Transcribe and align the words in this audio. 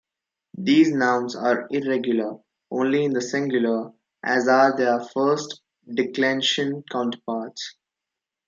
These 0.57 0.93
nouns 0.93 1.35
are 1.35 1.67
irregular 1.69 2.39
only 2.71 3.05
in 3.05 3.13
the 3.13 3.21
singular, 3.21 3.91
as 4.23 4.47
are 4.47 4.75
their 4.75 4.99
first-declension 4.99 6.85
counterparts. 6.91 7.75